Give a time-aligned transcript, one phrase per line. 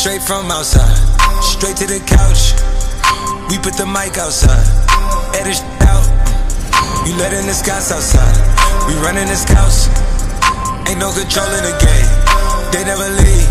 [0.00, 0.96] straight from outside,
[1.44, 2.56] straight to the couch.
[3.52, 4.64] We put the mic outside,
[5.36, 6.08] edit out.
[7.04, 8.32] You letting the scouts outside,
[8.88, 9.92] we running the scouts.
[10.88, 12.10] Ain't no control in the game,
[12.72, 13.44] they never leave.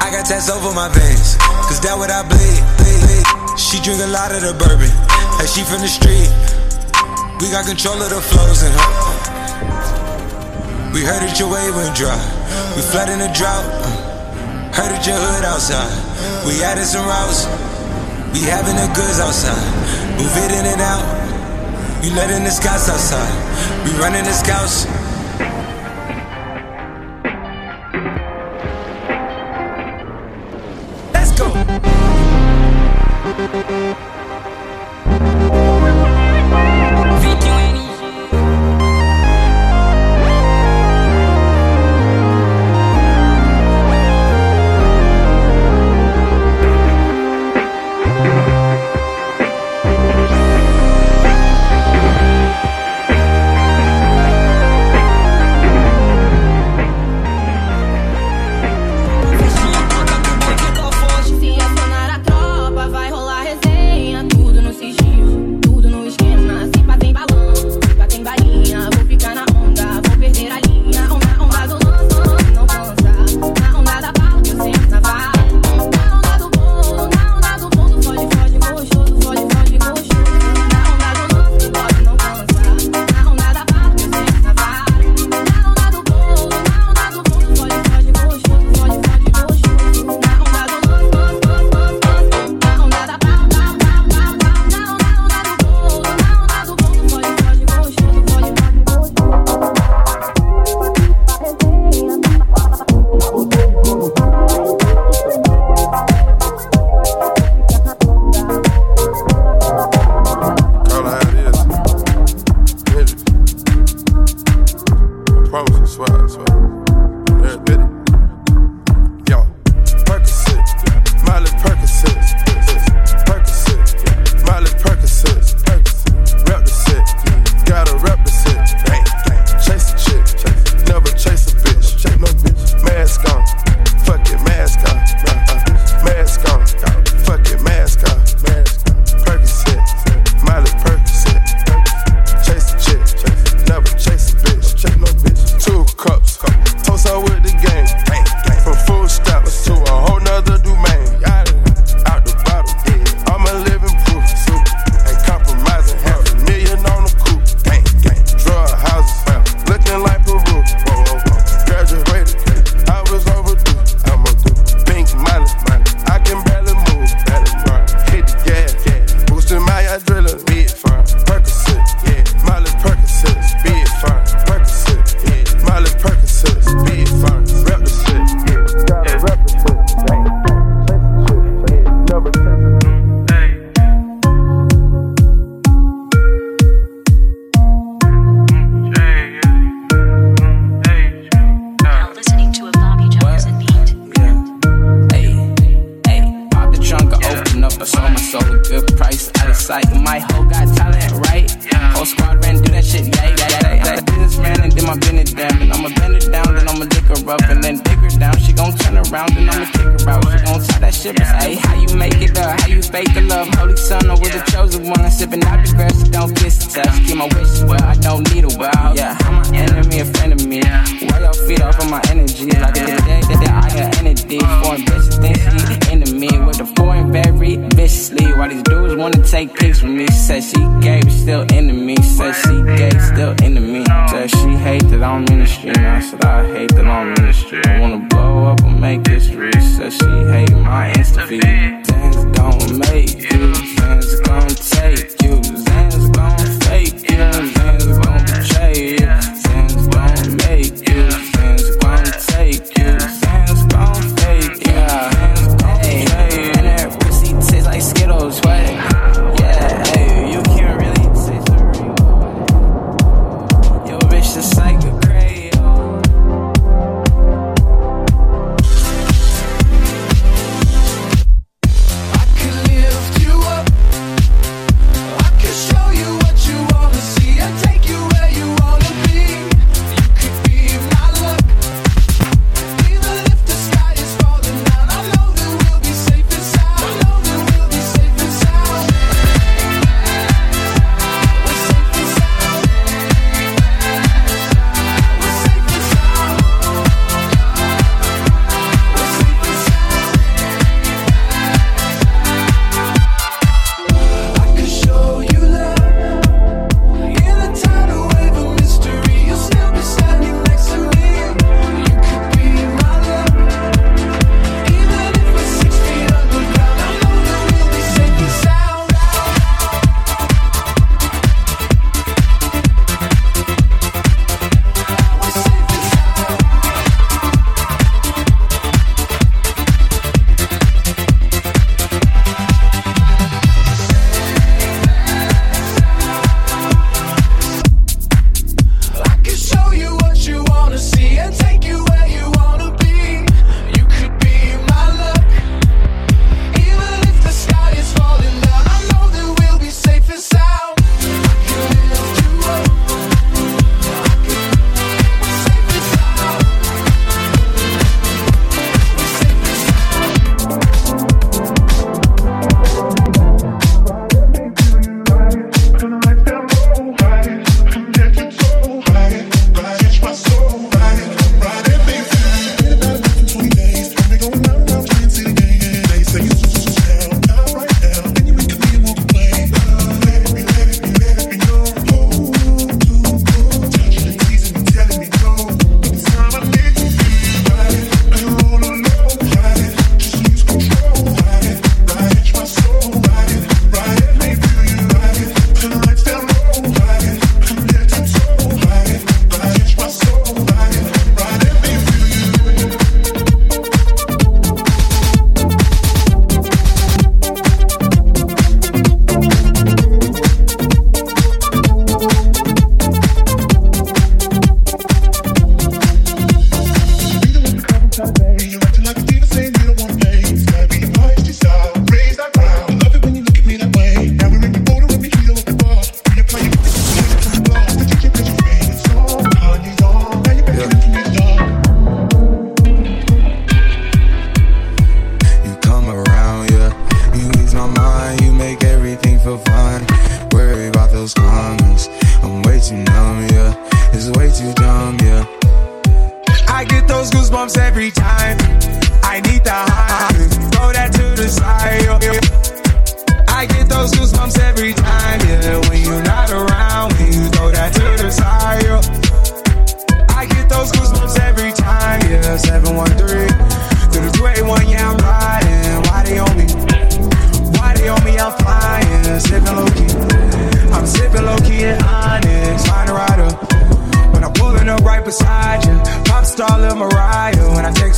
[0.00, 1.36] I got tats over my veins,
[1.68, 2.64] cause that what I bleed.
[2.80, 3.60] bleed.
[3.60, 6.32] She drink a lot of the bourbon, and she from the street.
[7.36, 8.88] We got control of the flows in her.
[10.96, 12.16] We heard that your way went dry,
[12.72, 14.03] we flooding the drought.
[14.74, 15.86] Heard at your hood outside.
[16.44, 17.46] We added some routes.
[18.34, 19.54] We having the goods outside.
[20.18, 21.04] Move it in and out.
[22.02, 23.32] We letting the scouts outside.
[23.84, 24.86] We running the scouts.
[31.14, 31.52] Let's go.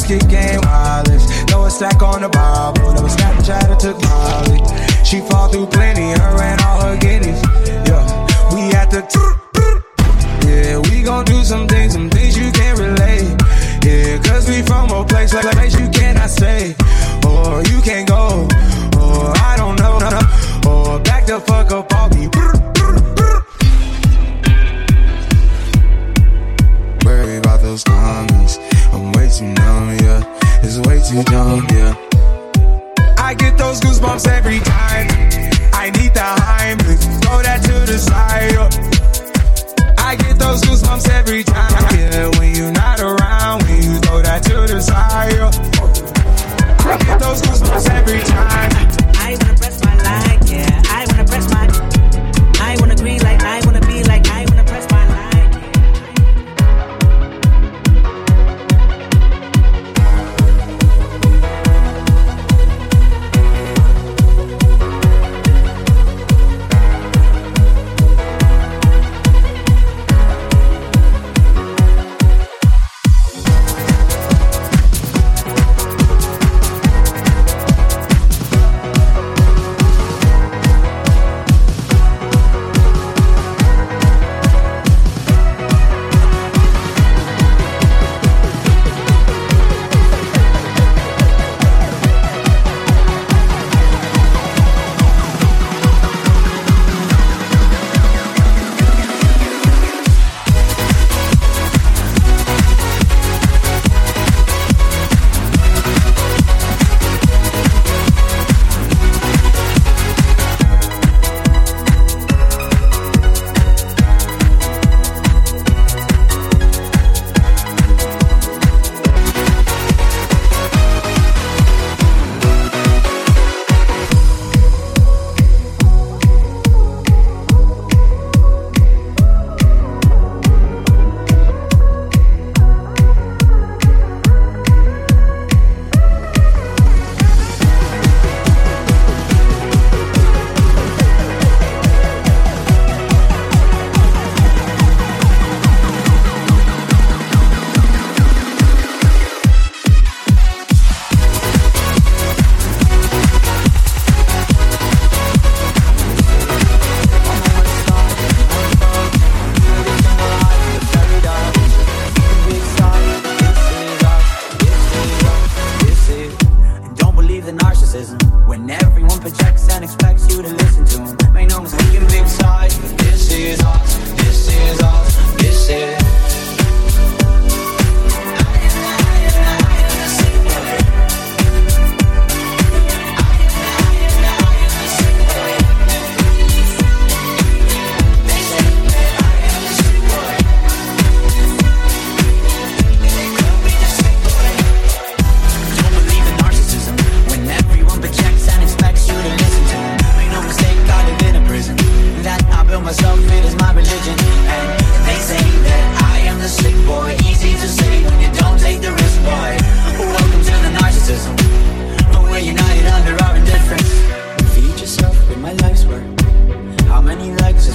[0.07, 1.25] Kick game wireless.
[1.45, 2.93] Throw a stack on the Bible.
[2.95, 4.59] Never Snapchat or took Molly.
[5.05, 7.43] She fall through plenty, her and all her guineas.
[7.89, 8.05] Yeah,
[8.55, 9.03] we at the.
[10.47, 13.35] Yeah, we gon' do some things, some things you can't relate.
[13.85, 16.75] Yeah, cause we from a place like a place you cannot say.
[17.27, 18.47] Or you can't go.
[19.01, 19.97] Or I don't know.
[20.71, 22.29] Or back the fuck up off me.
[29.27, 30.39] Way too numb, yeah.
[30.63, 31.95] It's way too dumb, yeah.
[33.19, 35.09] I get those goosebumps every time.
[35.73, 37.03] I need the Heimlich.
[37.23, 38.53] Throw that to the side.
[38.53, 39.95] yeah.
[39.99, 41.99] I get those goosebumps every time.
[41.99, 45.33] Yeah, when you're not around, when you throw that to the side.
[45.33, 45.51] yeah.
[46.93, 48.71] I get those goosebumps every time.
[49.19, 49.37] I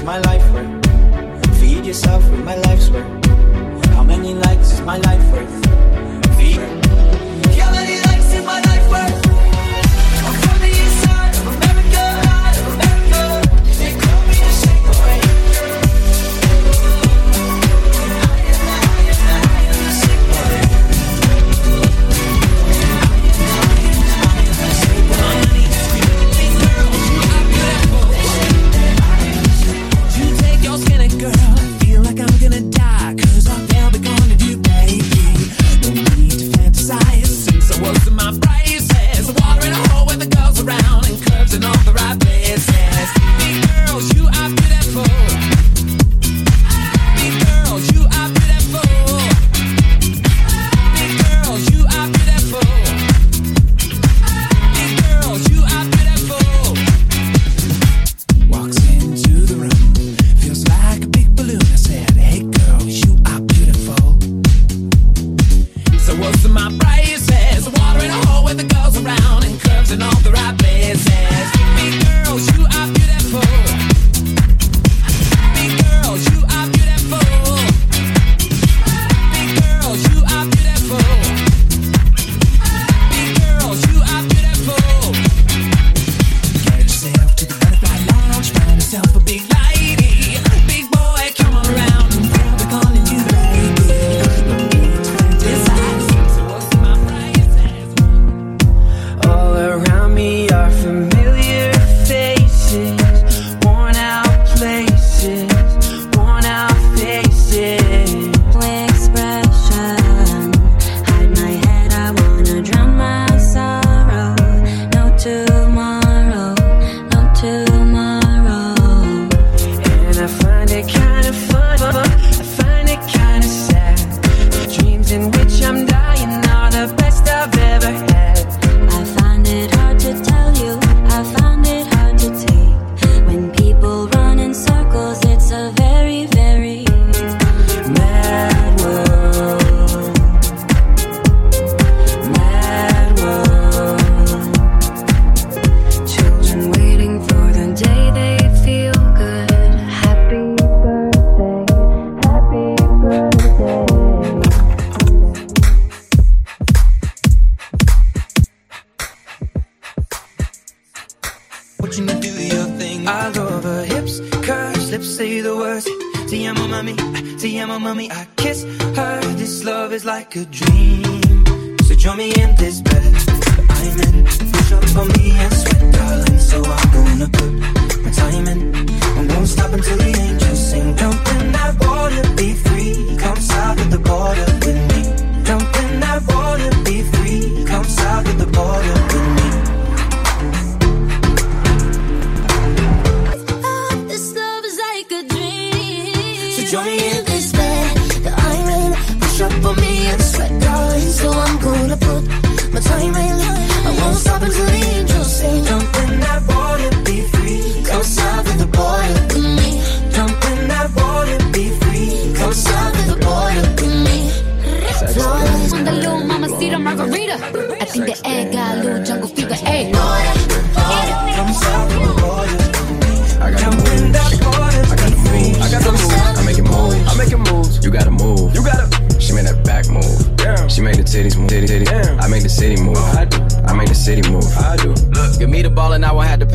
[0.01, 1.59] is my life worth?
[1.59, 3.25] Feed yourself with my life's worth.
[3.87, 6.00] How many likes is my life worth?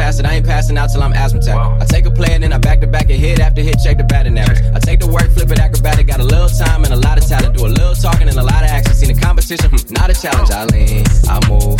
[0.06, 0.24] it.
[0.24, 1.54] I ain't passing out till I'm asthmatic.
[1.54, 1.78] Wow.
[1.80, 3.98] I take a play and then I back to back and hit after hit, check
[3.98, 4.60] the batting average.
[4.74, 6.06] I take the work, flip it acrobatic.
[6.06, 7.56] Got a little time and a lot of talent.
[7.56, 8.94] Do a little talking and a lot of action.
[8.94, 10.50] Seen the competition, hmm, not a challenge.
[10.50, 11.75] I lean, I move.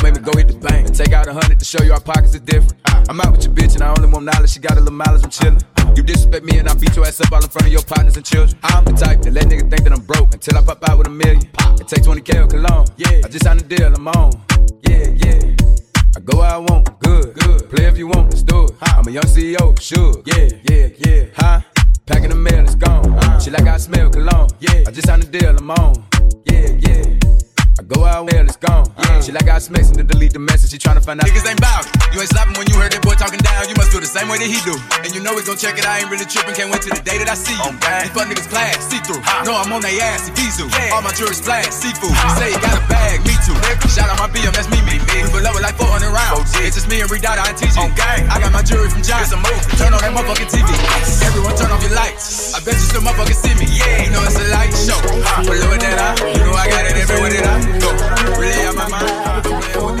[0.00, 0.88] gon' make me go hit the bank.
[0.88, 2.80] And take out a hundred to show you our pockets are different.
[3.08, 4.50] I'm out with your bitch and I only want knowledge.
[4.50, 5.62] She got a little mileage, I'm chillin'.
[5.96, 8.16] You disrespect me and I beat your ass up all in front of your partners
[8.16, 8.58] and children.
[8.62, 11.06] I'm the type that let niggas think that I'm broke until I pop out with
[11.06, 11.42] a million.
[11.80, 12.86] It take 20k or cologne.
[12.96, 14.32] Yeah, I just signed a deal, I'm on.
[14.88, 15.56] Yeah, yeah.
[16.16, 17.70] I go where I want, good, good.
[17.70, 18.72] Play if you want, let's do it.
[18.80, 20.22] I'm a young CEO, sure.
[20.26, 21.24] Yeah, yeah, yeah.
[21.36, 21.60] Huh?
[22.06, 23.12] Packing the mail, it's gone.
[23.12, 23.38] Huh.
[23.38, 24.48] She like I smell cologne.
[24.60, 26.04] Yeah, I just signed a deal, I'm on.
[26.46, 27.49] Yeah, yeah.
[27.80, 28.92] I go out well, it's gone.
[28.92, 29.24] Yeah.
[29.24, 30.68] She like I'm smacking to delete the message.
[30.68, 31.24] She tryna find out.
[31.24, 33.72] Niggas ain't bout You ain't slapping when you heard that boy talking down.
[33.72, 34.76] You must do the same way that he do.
[35.00, 35.88] And you know he's gonna check it.
[35.88, 36.52] I ain't really tripping.
[36.52, 37.72] Can't wait till the day that I see you.
[37.80, 38.04] Okay.
[38.04, 39.24] These fuck niggas class, see through.
[39.48, 40.68] No, I'm on they ass, Ibizu.
[40.68, 40.92] Yeah.
[40.92, 42.12] All my jewelry's black, seafood.
[42.12, 42.36] Huh.
[42.36, 43.56] Say you got a bag, me too.
[43.88, 45.24] Shout out my BM, that's me, me, me.
[45.24, 46.52] We below it like 400 rounds.
[46.60, 47.88] It's just me and Redot, I teach you.
[47.96, 48.28] Okay.
[48.28, 49.40] I got my jewelry from Johnson.
[49.80, 50.68] Turn on that motherfucking TV.
[51.24, 52.52] Everyone turn off your lights.
[52.52, 53.64] I bet you still motherfucking see me.
[53.72, 55.00] Yeah, you know it's a light show.
[55.48, 57.69] Below it that I, you know I got it everywhere that I.
[58.38, 59.99] Really on my mind.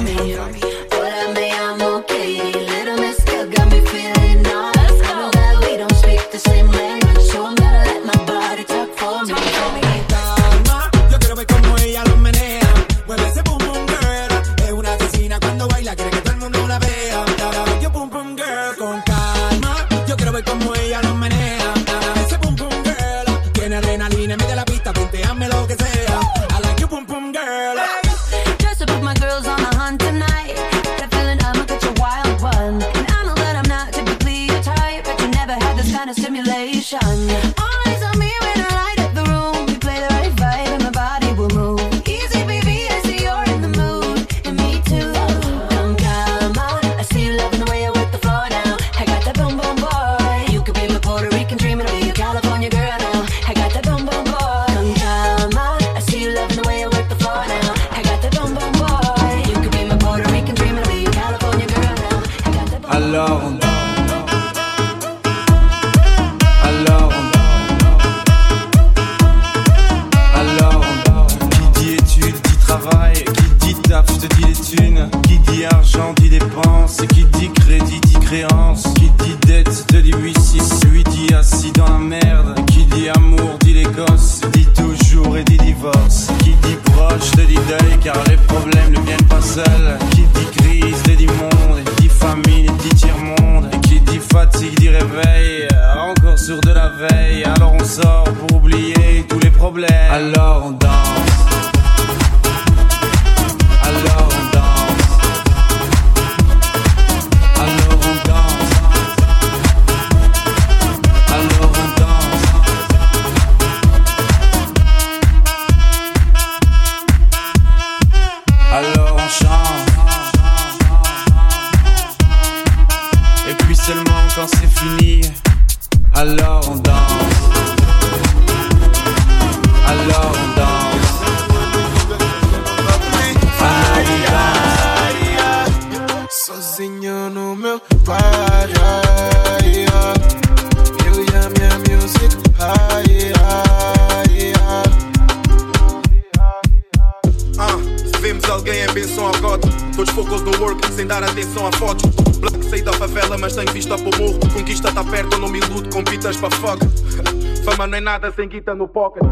[158.34, 159.22] sem guita no pocket.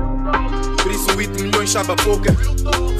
[0.82, 2.34] Por isso, 8 milhões chava a pouca.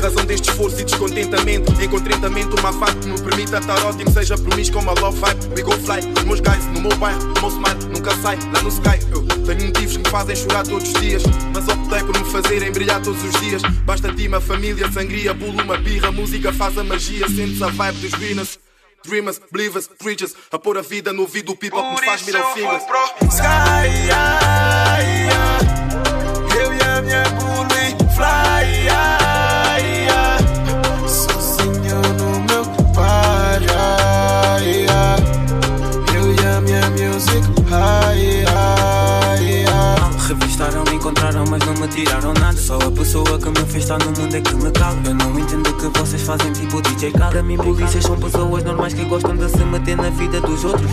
[0.00, 1.72] Razão deste esforço e descontentamento.
[1.82, 4.10] Encontrentamento, uma fato que me permite estar ótimo.
[4.10, 5.54] Seja por mim como a love vibe.
[5.56, 7.20] We go fly, os meus guys, no meu bairro.
[7.22, 8.98] O meu smile nunca sai, lá no sky.
[9.10, 11.22] Eu tenho motivos que me fazem chorar todos os dias.
[11.54, 13.62] Mas optei por me fazerem brilhar todos os dias.
[13.84, 16.12] Basta tima, família, sangria, bolo, uma birra.
[16.12, 18.58] Música faz a magia, sentes a vibe dos Venus.
[19.04, 22.42] Dreamers, believers, preachers, a pôr a vida no ouvido do people que me faz mirar
[22.42, 22.82] o fingers.
[23.32, 24.57] Sky,
[41.78, 44.70] me tiraram nada Só a pessoa que me fez estar no mundo é que me
[44.72, 47.30] cala Eu não entendo o que vocês fazem tipo DJ Khaled.
[47.30, 50.90] Para mim polícias são pessoas normais que gostam de se meter na vida dos outros.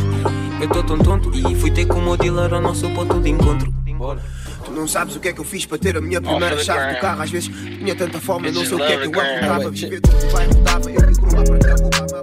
[0.62, 3.30] Eu tô tão tonto e fui ter com o meu dealer ao nosso ponto de
[3.30, 3.74] encontro.
[4.64, 6.96] Tu não sabes o que é que eu fiz para ter a minha primeira chave
[6.96, 7.22] do carro.
[7.22, 9.72] Às vezes tinha tanta fome, eu não sei o que é que eu arrumava.
[9.72, 12.22] Viver do vai rodava, eu que crua para cá, roubava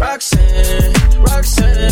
[0.00, 0.94] Roxanne,
[1.26, 1.89] Roxanne.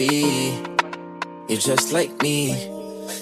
[0.00, 2.54] You're just like me.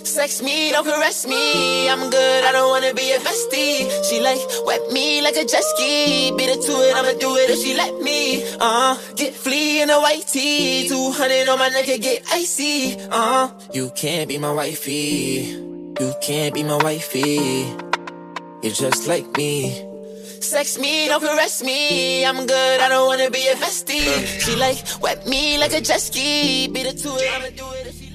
[0.05, 1.89] Sex me, don't caress me.
[1.89, 3.91] I'm good, I don't wanna be a bestie.
[4.09, 6.31] She like wet me like a jet ski.
[6.37, 8.45] Beat to it, I'ma do it if she let me.
[8.61, 10.89] Uh, get flea in a white tee.
[10.89, 12.97] 200 on my neck, it get icy.
[13.11, 15.47] Uh, you can't be my wifey.
[15.99, 17.75] You can't be my wifey.
[18.63, 19.88] You're just like me.
[20.49, 22.25] Sex me, don't caress me.
[22.25, 24.25] I'm good, I don't wanna be a bestie.
[24.41, 26.69] She like wet me like a jet ski.
[26.69, 28.09] Beat it to it, I'ma do it if she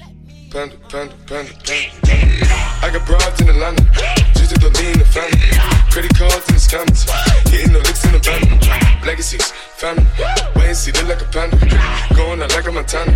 [0.50, 1.94] Panda, panda, panda, panda.
[2.82, 3.84] I got broads in Atlanta,
[4.34, 5.38] just to the lean the family.
[5.94, 7.06] Credit cards in the scammers,
[7.50, 9.06] hitting the licks in the van.
[9.06, 10.04] Legacies, family,
[10.56, 11.56] wait and see, look like a panda.
[12.16, 13.14] Going out like a Montana,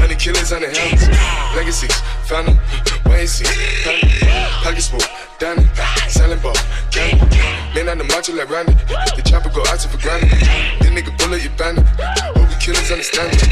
[0.00, 1.04] honey killers on the helmets.
[1.54, 2.58] Legacies, family,
[3.04, 3.44] wait and see,
[3.84, 4.08] family.
[4.64, 5.04] Pockets full,
[5.38, 5.68] Danny,
[6.08, 6.56] selling ball,
[6.90, 7.43] candy.
[7.74, 10.30] Man on the macho like Randy, the chopper go out for granted.
[10.78, 11.84] This nigga bullet you bandit,
[12.38, 13.42] Hope killers understand it.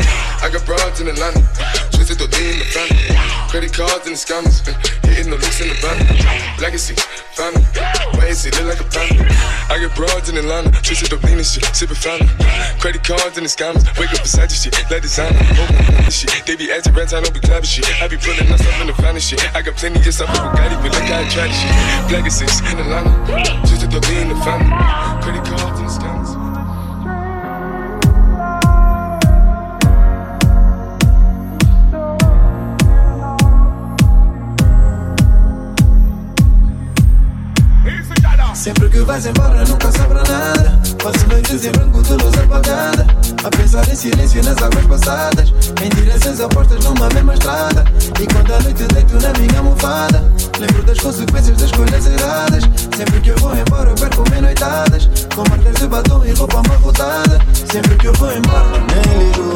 [0.40, 1.42] I got broads in Atlanta,
[1.90, 3.31] twisted the lean the family.
[3.52, 4.64] Credit cards and the scammers,
[5.04, 6.00] hitting the licks in the van.
[6.56, 6.96] Legacy,
[7.36, 7.60] family,
[8.16, 9.28] wait and see, look like a panda.
[9.68, 12.32] I get broads in Atlanta, twisted the lean and shit, sipping family.
[12.80, 16.32] Credit cards and the scammers, wake up beside your shit, let designer, open shit.
[16.48, 17.84] They be acting rats, I don't be clapping shit.
[18.00, 19.44] I be pulling up in the finest shit.
[19.52, 21.72] I got plenty of stuff with Bugatti, but look how I try this shit.
[22.08, 23.12] Legacies in Atlanta,
[23.68, 24.72] twisted the lean the family.
[25.20, 25.91] Credit cards and the
[38.92, 40.82] que vais embora nunca sobra nada.
[41.02, 43.04] Passo noites em branco de luz apagada
[43.42, 45.52] A pensar em silêncio nas águas passadas
[45.82, 47.84] Em direções opostas numa mesma estrada
[48.20, 52.62] E quando a noite deito na minha almofada Lembro das consequências das escolhas erradas
[52.96, 56.60] Sempre que eu vou embora eu perco minhas noitadas Com marcas de batom e roupa
[56.60, 57.38] amarrotada
[57.72, 59.51] Sempre que eu vou embora Nem ligo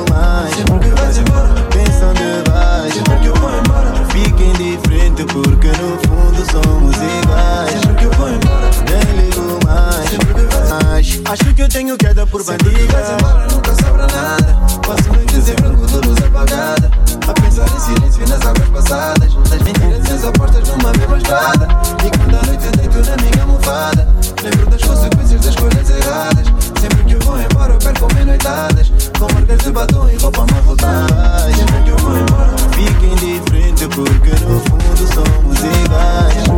[11.86, 14.56] tenho queda por Sempre que vais bandiga embora nunca sobra nada.
[14.84, 16.90] Passo noites em branco de luz apagada.
[17.28, 19.32] A pensar em silêncio nas águas passadas.
[19.32, 21.68] Em direções opostas numa mesma estrada.
[22.04, 24.08] E quando a noite deito na minha almofada
[24.42, 26.46] Lembro das consequências das escolhas erradas.
[26.80, 30.42] Sempre que eu vou embora eu perco minhas noitadas Com marcas de batom e roupa
[30.42, 36.55] amarrotada Sempre que eu vou embora Fiquem de frente porque no fundo somos iguais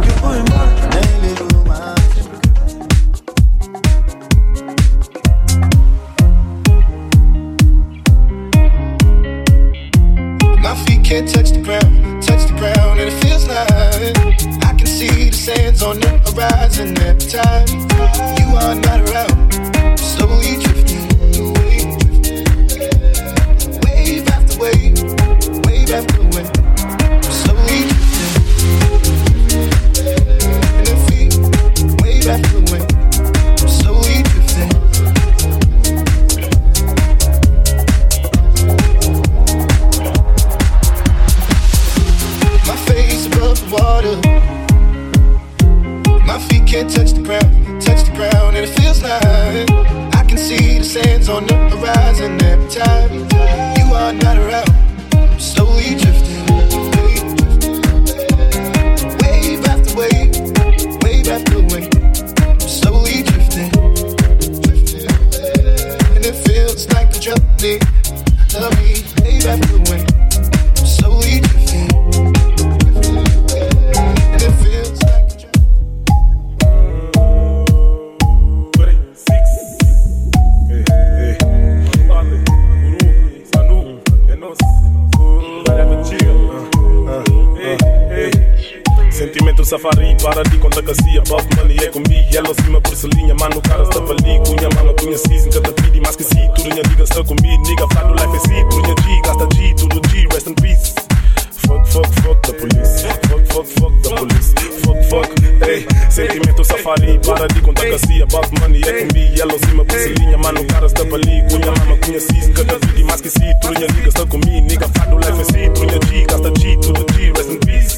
[104.85, 109.85] fuck Fuck, ei Sentimento safari, para de conta cacia Bob money é comigo, yellow cima
[109.85, 113.87] porcelinha Mano, o cara está ali, cunha mama, season Canta pidi, mas que si, turunha
[113.89, 117.51] diga está comigo Nigga, fado life é si, turunha G Gasta G, tudo G, rest
[117.51, 117.98] in peace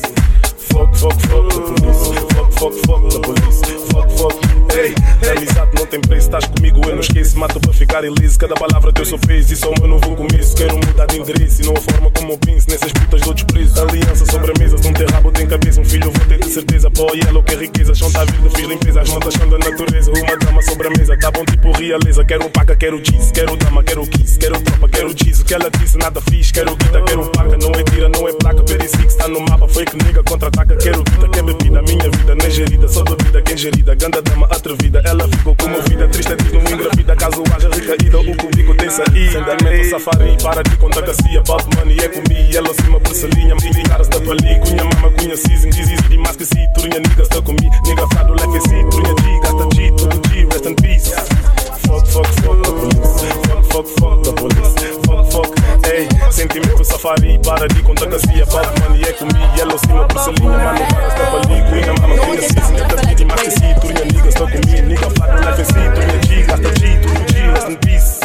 [0.81, 2.09] Fuck, fuck, fuck the police.
[2.33, 3.61] Fuck, fuck, fuck the police.
[3.93, 4.33] Fuck, fuck,
[4.73, 4.95] hey.
[5.37, 7.39] Amizade não tem preço, estás comigo, eu não esqueço.
[7.39, 9.53] Mato para ficar iliso, cada palavra teu sou peso.
[9.53, 10.57] Isso é o meu novo começo.
[10.57, 12.67] Quero mudar de endereço e não a forma como eu penso.
[12.71, 13.77] Nessas putas de outros preços.
[13.77, 15.81] Aliança sobre a mesa, se não tem rabo, tem cabeça.
[15.83, 16.91] Um filho vou ter de certeza.
[16.91, 17.95] Pó e ela, que é riqueza.
[17.95, 19.03] Chão tá vindo, fiz limpeza.
[19.03, 20.13] As notas são da natureza.
[20.13, 22.25] Uma dama sobre a mesa, tá bom tipo realeza.
[22.25, 23.31] Quero paca, quero cheese.
[23.35, 24.39] Quero dama, quero kiss.
[24.39, 25.43] Quero tropa, quero cheese.
[25.43, 26.51] O que ela disse, nada fiz.
[26.51, 27.59] Quero guita, quero paca.
[27.59, 28.63] Não é tira, não é placa.
[28.63, 29.69] Peri Six tá no mapa.
[29.69, 30.70] Fake nigga contra-ataca.
[30.77, 31.83] Quero guita, quer bebida.
[31.83, 32.89] Minha vida não é gerida.
[32.89, 33.95] Só bebida que é gerida.
[33.95, 35.03] Ganda dama atrevida.
[35.05, 36.09] Ela ficou comovida.
[36.09, 37.17] Triste diz não engravida.
[37.17, 39.39] Caso haja recaída, o cubico tem saída.
[39.41, 40.37] Andamento safari.
[40.43, 41.43] Para de contar cacia.
[41.43, 42.57] Pop money é comigo.
[42.57, 43.55] Ela cima por salinha.
[43.55, 44.61] Me caras da pali.
[44.61, 45.71] Cunha mama, cunha season.
[45.71, 46.69] Diz easy demais que si.
[46.75, 47.75] Turinha niggas tá comigo.
[47.87, 48.91] Nigga fado, life é si.
[48.91, 49.41] Turinha G.
[49.41, 49.93] Gasta G.
[49.93, 50.45] Tudo G.
[50.45, 51.60] Rest in peace.
[51.87, 53.23] Fuck, fuck, fuck the police.
[53.51, 54.75] Fuck, fuck, fuck the police.
[55.07, 55.51] Fuck, fuck.
[55.91, 57.39] Ei, sentimento safari.
[57.45, 58.47] Para de contar cacia.
[58.47, 59.61] Pop money é comigo.
[59.61, 60.59] Ela cima por salinha.
[60.59, 61.63] Mano, caras da pali.
[61.69, 62.75] Cunha mama, cunha season.
[62.77, 63.75] Gasta G demais que si.
[63.81, 64.87] Turinha niggas tá comigo.
[64.87, 65.73] Nigga fado, life é si.
[65.73, 66.43] Turinha G.
[66.43, 66.99] Gasta G.
[67.01, 67.35] Tudo G.
[67.51, 68.21] Rest in peace.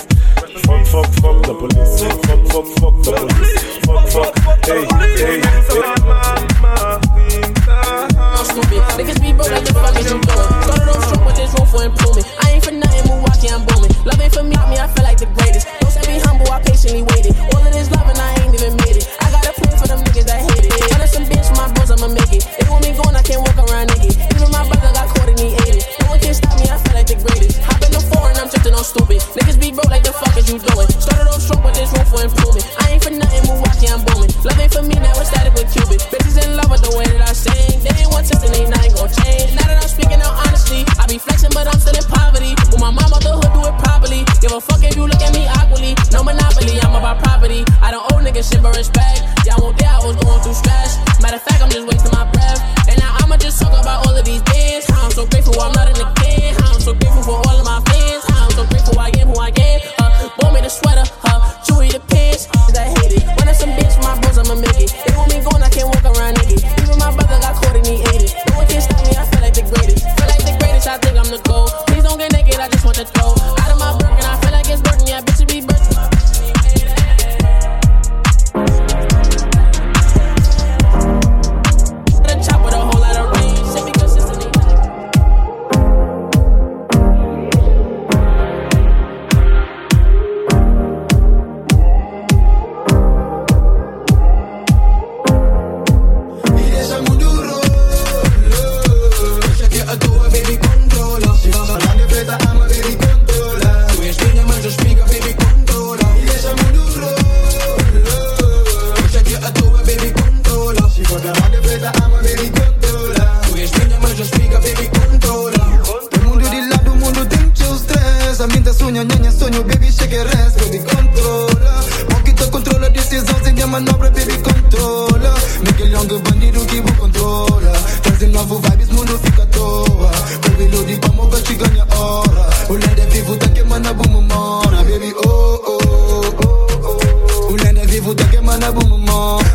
[0.65, 2.02] Fuck, fuck, fuck the police.
[2.26, 3.54] Fuck, fuck, fuck the police.
[3.86, 4.32] Fuck, fuck.
[4.65, 4.82] Hey,
[5.18, 5.41] hey,
[8.18, 8.82] I'm stupid.
[8.98, 10.24] Niggas be broke like the fuck is you doing?
[10.24, 12.35] Started off strong with this room for improvement.
[14.36, 15.45] For me, me, I feel like the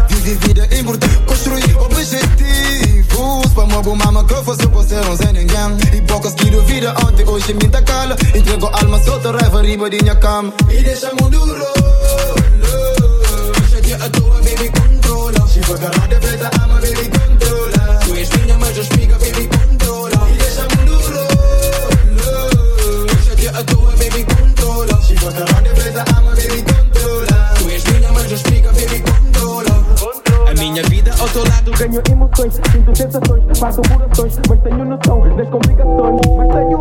[0.09, 3.53] Vive vida importante, construir objetivos.
[3.55, 7.29] Pra mobo mama que eu fosse você não sei ninguém E poucas que duvida ontem,
[7.29, 7.81] hoje me tá
[8.35, 11.67] Entrego alma solta, raiva riba de minha cama E deixa-me duro
[13.59, 15.47] Deixa que a tua baby controla.
[15.49, 18.01] Se for de preta, ama baby controla.
[18.05, 19.60] Tu és minha, mas eu explica baby
[31.91, 36.81] ganho emoções, sinto sensações, faço orações, mas tenho noção das complicações, mas tenho